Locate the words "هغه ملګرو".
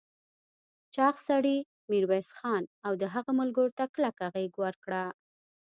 3.13-3.75